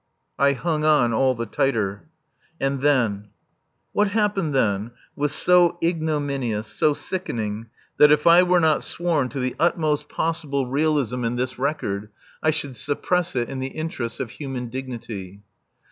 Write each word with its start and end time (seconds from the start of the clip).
I 0.39 0.53
hung 0.53 0.83
on 0.83 1.13
all 1.13 1.35
the 1.35 1.45
tighter. 1.45 2.09
And 2.59 2.81
then 2.81 3.27
What 3.93 4.07
happened 4.07 4.55
then 4.55 4.93
was 5.15 5.31
so 5.31 5.77
ignominious, 5.83 6.65
so 6.65 6.93
sickening, 6.93 7.67
that, 7.99 8.11
if 8.11 8.25
I 8.25 8.41
were 8.41 8.59
not 8.59 8.83
sworn 8.83 9.29
to 9.29 9.39
the 9.39 9.55
utmost 9.59 10.09
possible 10.09 10.65
realism 10.65 11.23
in 11.23 11.35
this 11.35 11.59
record, 11.59 12.09
I 12.41 12.49
should 12.49 12.77
suppress 12.77 13.35
it 13.35 13.47
in 13.47 13.59
the 13.59 13.67
interests 13.67 14.19
of 14.19 14.31
human 14.31 14.69
dignity. 14.69 15.41